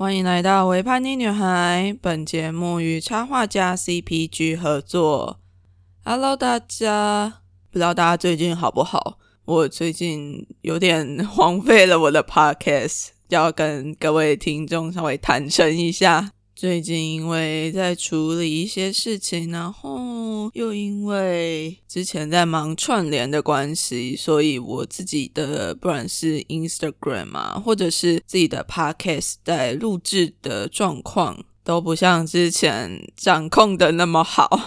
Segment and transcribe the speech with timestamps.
[0.00, 1.92] 欢迎来到维叛逆女孩。
[2.00, 5.40] 本节目与插画家 CPG 合作。
[6.04, 7.40] Hello，大家，
[7.72, 9.18] 不知道大家最近好不好？
[9.44, 16.30] 我最近有点 荒废了我的 Podcast，要跟各位听众稍微坦诚一下。
[16.58, 34.60] 最近因为在处理一些事情，然后又因为之前在忙串联的关系，所以我自己的不管是 Instagram 啊，或者是自己的 Podcast 在录制的状况，都不像之前掌控的那么好。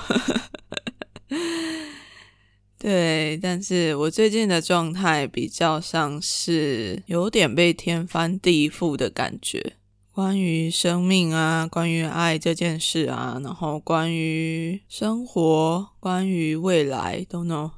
[2.80, 9.74] 对，但是我最近的状态比较像是有点被天翻地覆的感觉。
[10.14, 17.72] 关于生命啊，关于爱这件事啊，然后关于生活，关于未来都 know。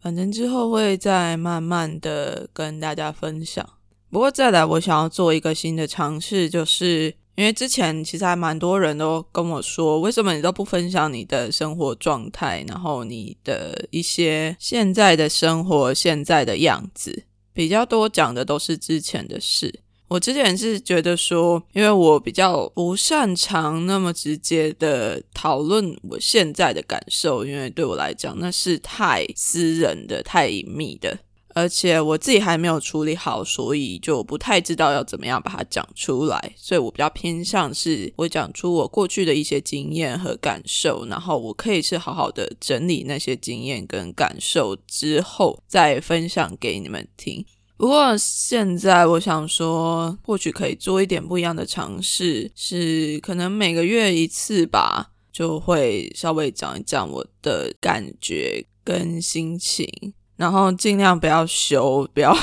[0.00, 3.68] 反正之后会再慢慢的跟大家分享。
[4.10, 19.80] 不过再来，我想要做一个新的尝试，就是因为之前其实还蛮多人都跟我说，为什么你都不分享你的生活状态，然后你的一些现在的生活现在的样子，比较多讲的都是之前的事。
[20.14, 36.54] 我之前是觉得说，因为我比较不擅长那么直接的讨论我现在的感受，因为对我来讲那是太私人的、太隐秘的，而且我自己还没有处理好，所以就不太知道要怎么样把它讲出来。
[36.56, 47.44] 所以我比较偏向是我讲出我过去的一些经验和感受，然后我可以是好好的整理那些经验跟感受之后，再分享给你们听。
[47.76, 59.88] 不过现在我想说，或许可以做一点不一样的尝试，是可能每个月一次吧，就会稍微讲一讲我的感觉跟心情，
[60.36, 62.36] 然后尽量不要修，不要。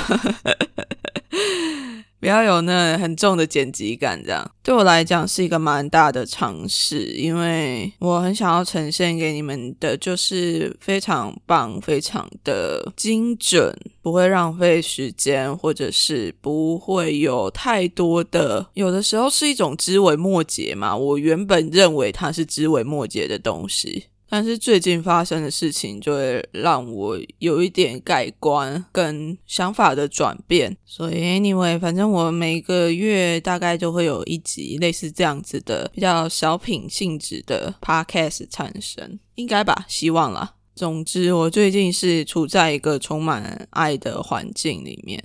[2.19, 20.95] 不要有那很重的剪辑感，这样对我来讲是一个蛮大的尝试，因为我很想要呈现给你们的就是非常棒、非常的精准，不会浪费时间，或者是不会有太多的，有的时候是一种枝微末节嘛。
[20.95, 24.05] 我原本认为它是枝微末节的东西。
[24.33, 39.83] 但是最近发生的事情就会让我有一点改观跟想法的转变，所以 anyway，反正我每个月大概就会有一集类似这样子的比较小品性质的 podcast 产生，应该吧？
[39.89, 40.53] 希望啦。
[40.81, 45.23] 总之，我最近是处在一个充满爱的环境里面，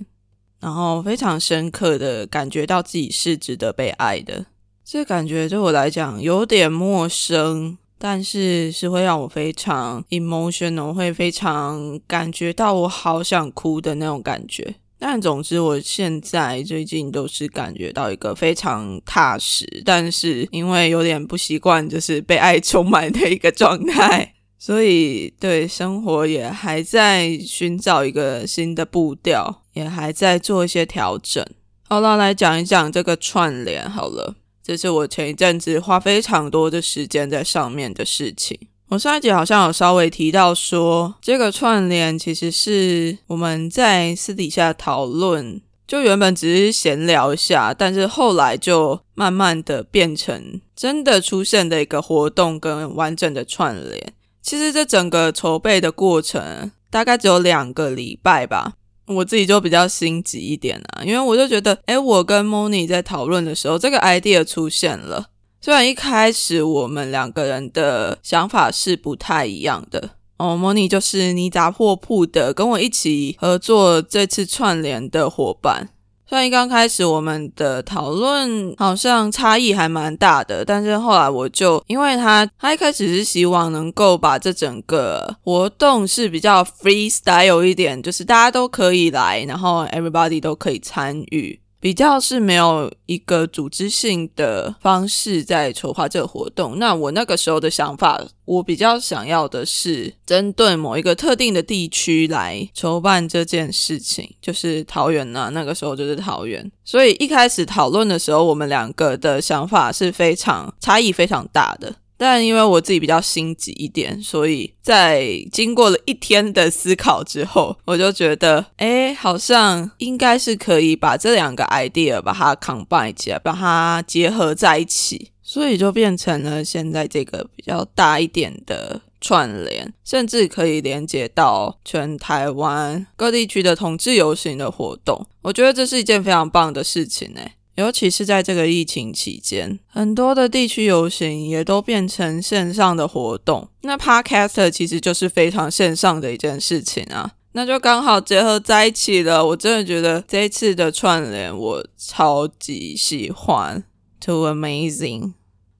[0.59, 4.45] 然后非常深刻的感觉到自己是值得被爱的，
[4.85, 7.75] 这感觉对我来讲有点陌生。
[7.97, 14.75] 但是是会让我非常 emotional，会非常感觉到我好想哭的那种感觉。
[14.99, 31.45] 但总之，我现在最近都是感觉到一个非常踏实，但是因为有点不习惯，就是被爱充满的一个状态，所以对生活也还在寻找一个新的步调，也还在做一些调整。
[31.83, 34.35] 好了，来讲一讲这个串联好了。
[34.63, 38.59] 这是我前一阵子花非常多的时间在上面的事情。
[38.89, 54.13] 我上一集好像有稍微提到说，这个串联其实是我们在私底下讨论，就原本只是闲聊一下，但是后来就慢慢的变成真的出现的一个活动跟完整的串联。
[54.47, 58.75] 其实这整个筹备的过程大概只有两个礼拜吧。
[59.07, 65.27] 我自己就比较心急一点啊，因为我就觉得，哎，我跟 Moni 在讨论的时候，这个 idea 出现了。
[65.59, 75.89] 虽然一开始我们两个人的想法是不太一样的哦，Moni 就是泥杂货铺的，跟我一起合作这次串联的伙伴。
[76.29, 91.59] 虽然一刚开始我们的讨论好像差异还蛮大的，但是后来我就因为他他一开始是希望能够把这整个活动是比较 freestyle 一点，就是大家都可以来，然后 everybody 都可以参与。
[91.79, 96.79] 比较是没有一个组织性的方式在筹划这个活动。
[96.79, 105.51] 那我那个时候的想法，我比较想要的是针对某一个特定的地区来筹办这件事情，就是桃园呐。
[105.53, 111.95] 那个时候就是桃园，所以一开始讨论的时候，我们两个的想法是非常差异非常大的。
[112.17, 135.27] 但因为我自己比较心急一点，所以在经过了一天的思考之后，我就觉得，哎，好像应该是可以把这两个 idea 把它 combine 起来，把它结合在一起，所以就变成了现在这个比较大一点的串联，甚至可以连接到全台湾各地区的同志游行的活动。
[135.43, 137.53] 我觉得这是一件非常棒的事情，哎。
[137.77, 143.69] 尤其是在这个疫情期间，很多的地区游行也都变成线上的活动。
[143.81, 149.45] 那 Podcaster 其实就是非常线上的一件事情啊，那就刚好结合在一起了。
[149.45, 153.83] 我真的觉得这一次的串联我超级喜欢
[154.19, 155.33] ，too amazing。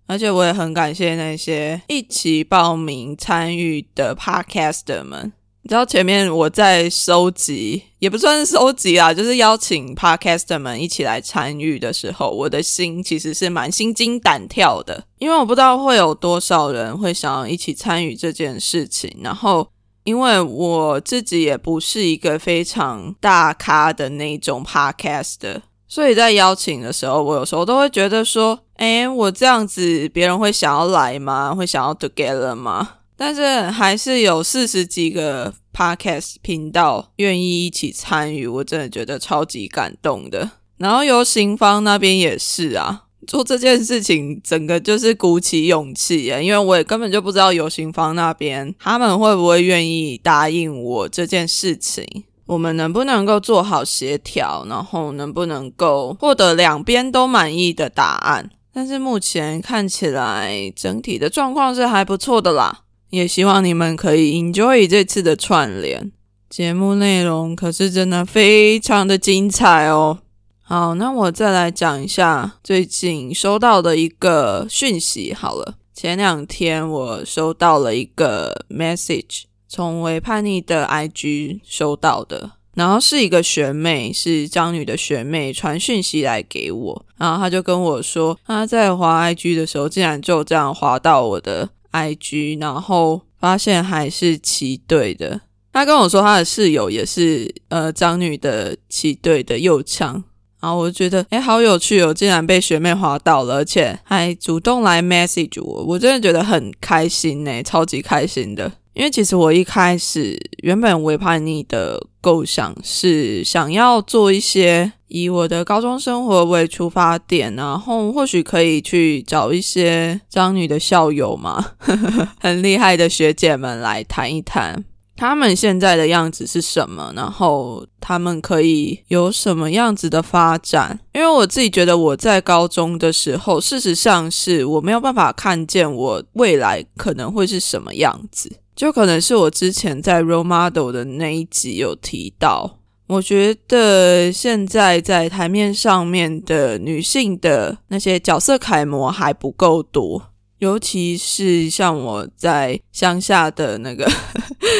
[0.05, 5.33] 而且我也很感谢那些一起报名参与的 Podcaster 们。
[5.67, 19.13] 你知道前面我在收集，也不算是收集啊，就是邀请 Podcaster 们一起来参与的时候，我的心其实是蛮心惊胆跳的，因为我不知道会有多少人会想要一起参与这件事情。
[19.21, 19.67] 然后，
[20.05, 25.63] 因为我自己也不是一个非常大咖的那种 Podcaster。
[25.89, 31.53] 所以在邀请的时候，我有时候都会觉得说，哎，我这样子别人会想要来吗？
[31.53, 32.96] 会想要 together 吗？
[33.17, 40.51] 但是还是有四十几个 podcast 频道愿意一起参与，我真的觉得超级感动的。
[40.77, 52.05] 然后游行方那边也是啊，做这件事情整个就是鼓起勇气啊，因为我也根本就不知道游行方那边他们会不会愿意答应我这件事情。
[52.45, 58.49] 我们能不能够做好协调，然后能不能够获得两边都满意的答案？
[58.71, 66.12] 但是目前看起来整体的状况是还不错的啦，也希望你们可以 enjoy 这次的串联
[66.50, 70.19] 节目内容，可是真的非常的精彩哦。
[70.63, 75.33] 好，那我再来讲一下最近收到的一个讯息。
[75.33, 79.44] 好了，前两天我收到了一个 message。
[79.69, 95.41] 从为叛逆的 IG 收到的，然后是一个学妹，是张女的学妹传讯息来给我，然后她就跟我说，她在滑 IG 的时候，竟然就这样滑到我的 IG，然后发现还是齐队的。
[95.73, 100.23] 他跟我说，他的室友也是呃张女的齐队的右枪，
[100.59, 108.71] 然后我就觉得，哎，好有趣哦，竟然被学妹滑到了，而且还主动来 message 我，我真的觉得很开心呢，超级开心的。
[108.97, 121.63] 因为其实我一开始原本微叛逆的构想是想要做一些以我的高中生活为出发点，然后或许可以去找一些张女的校友嘛，
[122.41, 124.83] 很厉害的学姐们来谈一谈
[125.15, 130.99] 他们现在的样子是什么，然后他们可以有什么样子的发展。
[131.13, 138.57] 因为我自己觉得我在高中的时候，事实上是我没有办法看见我未来可能会是什么样子。
[138.77, 142.77] 就可能是我之前在 role model 的那一集有提到，
[143.07, 150.21] 我觉得现在在台面上面的女性的那些角色楷模还不够多，
[150.59, 154.07] 尤其是像我在乡下的那个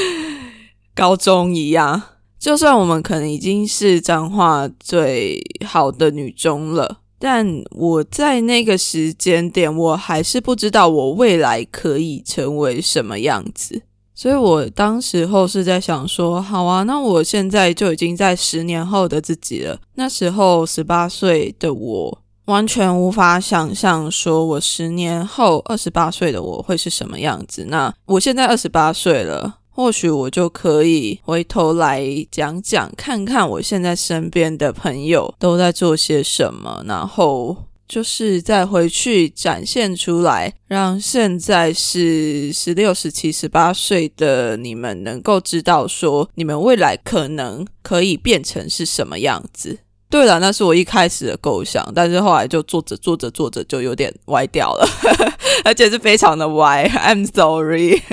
[0.94, 2.00] 高中一样，
[2.38, 13.82] 就算我们可能已经是彰化最好的女中了，但我在那个时间点，我还是不知道我未来可以成为什么样子。
[14.18, 19.80] 所以我当时候是在想说，好啊，那我现在就已经在十年后的自己了。
[19.94, 27.66] 那时候十八岁的我，完全无法想象说我十年后二十八岁的我会是什么样子。
[27.70, 37.56] 那我现在二十八岁了，或许我就可以回头来讲讲，看看我现在身边的朋友都在做些什么，然后。
[37.88, 49.80] 就是再回去展现出来，让现在是十六、十七、十八岁的你们能够知道，说你们未来可能可以变成是什么样子。
[50.10, 54.88] 对了，那是我一开始的构想，但是后来就做着做着做着就有点歪掉了，
[55.66, 56.88] 而且是非常的歪。
[56.90, 58.02] I'm sorry。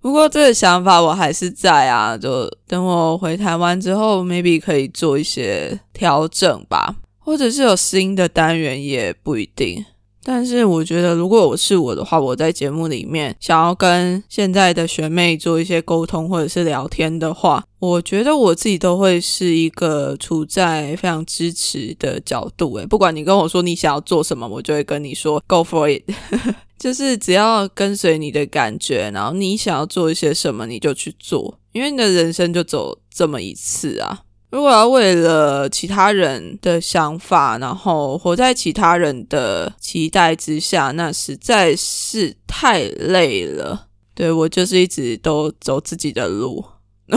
[0.00, 6.94] 不过这个想法我还是在啊，就等我回台湾之后，maybe 可以做一些调整吧。
[7.28, 9.84] 或者是有新的单元也不一定，
[10.24, 22.74] 但是我觉得如果我是我的话，我在节目里面想要跟现在的学妹做一些沟通或者是聊天的话，我觉得我自己都会是一个处在非常支持的角度。
[22.78, 26.10] 诶，不管你跟我说你想要做什么，我就会跟你说 Go for it，
[26.80, 34.22] 就是只要跟随你的感觉，然后你想要做一些什么你就去做，因为你的人生就走这么一次啊。
[34.50, 43.88] 如果要为了其他人的想法，然后活在其他人的期待之下，那实在是太累了。
[44.14, 46.64] 对我就是一直都走自己的路。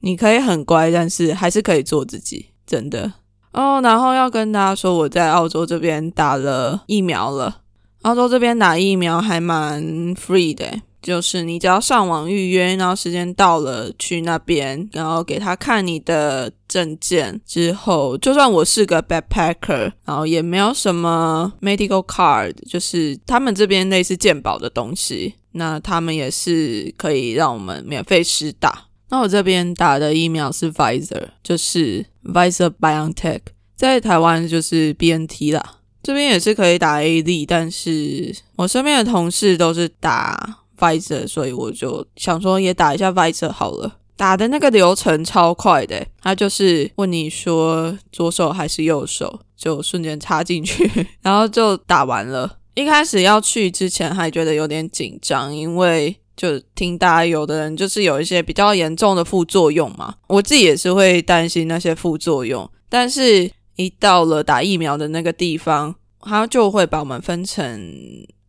[0.00, 3.12] 你可以很乖，但是还是可以做自己，真的
[3.52, 3.80] 哦。
[3.82, 7.60] 然后要跟大家说，我在澳洲这边打了疫苗了。
[8.02, 9.82] 澳洲这边打疫苗还蛮
[10.14, 10.82] free 的。
[11.02, 28.86] 就是你只要上网预约，然后时间到了去那边，然后给他看你的证件之后，就算我是个 backpacker，然后也没有什么 medical card，就是他们这边类似健保的东西，那他们也是可以让我们免费施打。
[29.10, 33.40] 那我这边打的疫苗是 Pfizer，就是 Pfizer BioNTech，
[33.76, 35.80] 在台湾就是 BNT 啦。
[36.02, 43.98] 这边也是可以打 A D，但是我身边的同事都是打 Pfizer，所以我就想说也打一下 Pfizer 好了。
[44.16, 50.88] 打的那个流程超快的，他就是问你说左手还是右手，就瞬间插进去，
[51.22, 52.58] 然后就打完了。
[52.74, 63.50] 一开始要去之前还觉得有点紧张，因为就听大家有的人就是有一些比较严重的副作用嘛，我自己也是会担心那些副作用，但是。
[63.76, 67.90] 一到了打疫苗的那个地方，他就会把我们分成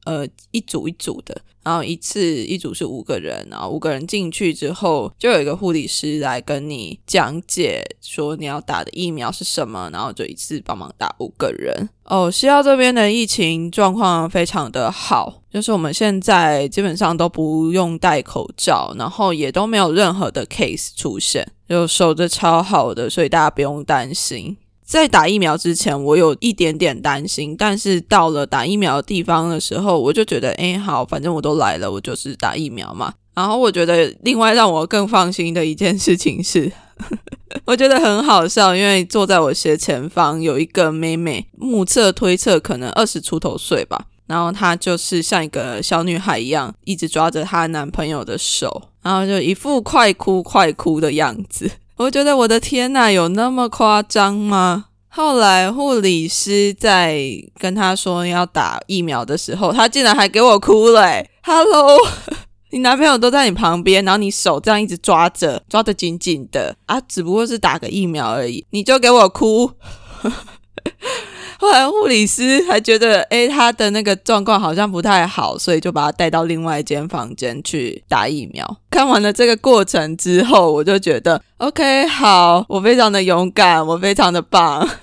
[0.06, 11.90] 呃一组一组的，然后一次一组是五个人，然后五个人进去之后，就有一个护理师来跟你讲解说你要打的疫苗是什么，然后就一次帮忙打五个人。
[12.06, 24.58] 哦，西澳这边的疫情状况非常的好，就是我们现在基本上都不用戴口罩，然后也都没有任何的 case 出现，就守着超好的，所以大家不用担心。
[24.94, 33.12] 在打疫苗之前，我有一点点担心，但是到了打疫苗的地方的时候，我就觉得，哎，好，反正我都来了，我就是打疫苗嘛。
[33.34, 36.72] 然后我觉得，另外让我更放心的一件事情是，
[37.66, 51.72] 我觉得很好笑，因为坐在我斜前方有一个妹妹，目测推测可能二十出头岁吧，然后她就是像一个小女孩一样，一直抓着她男朋友的手，然后就一副快哭快哭的样子。
[51.96, 54.86] 我觉得我的天呐，有那么夸张吗？
[55.10, 57.22] 后来护理师在
[57.60, 61.24] 跟他说要打疫苗的时候，他竟然还给我哭了。
[61.44, 62.00] Hello，
[62.72, 69.74] 你男朋友都在你旁边，然后你手这样一直抓着，抓得紧紧的啊，只不过是打个疫苗而已，你就给我哭。
[71.60, 78.78] 后来护理师还觉得，哎，他的那个状况好像不太好，所以就把他带到另外一间房间去打疫苗。
[78.90, 84.88] 看完了这个过程之后，我就觉得，OK，好，我非常的勇敢，我非常的棒。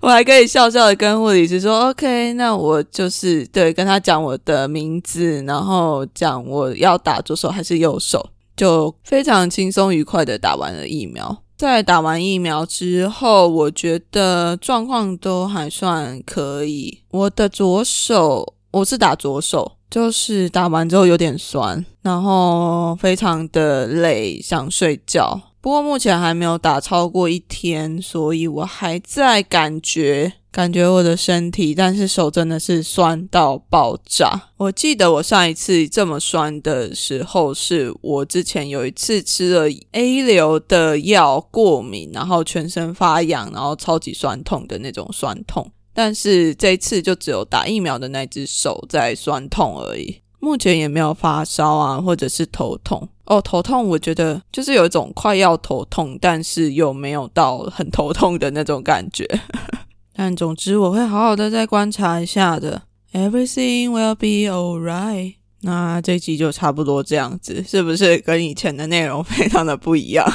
[0.00, 11.42] 我还可以笑笑的跟护理师说，OK，那我就是对跟他讲我的名字，然后讲我要打左手还是右手，就非常轻松愉快的打完了疫苗。
[11.64, 17.00] 在打完疫苗之后，我觉得状况都还算可以。
[17.10, 25.40] 我的左手，我是打左手，就是打完之后有点酸，然后非常的累，想睡觉。
[25.64, 30.34] 不过目前还没有打超过一天，所以我还在感觉。
[30.52, 34.50] 感觉我的身体，但是手真的是酸到爆炸。
[34.58, 45.72] 我记得我上一次这么酸的时候，是我之前有一次吃了 A 流的药过敏，然后全身发痒，然后超级酸痛的那种酸痛。
[45.94, 53.08] 但是这一次就只有打疫苗的那只手在酸痛而已，目前也没有发烧啊，或者是头痛。
[53.26, 59.26] 哦，头痛，我觉得就是有一种快要头痛，但是又没有到很头痛的那种感觉。
[60.14, 62.82] 但总之，我会好好的再观察一下的。
[63.12, 65.36] Everything will be alright。
[65.62, 70.30] 那这集就差不多这样子，是不是跟以前的内容非常的不一样？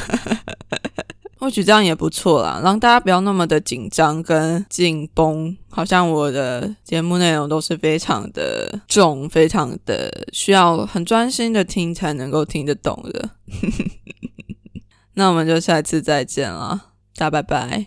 [1.40, 5.56] 或许这样也不错啦，让大家不要那么的紧张跟紧绷。
[5.70, 13.30] 好像我的节目内容都是非常的重，非常的需要很专心的听才能够听得懂的。
[15.16, 17.78] 那我们就下次再见了，大家拜拜。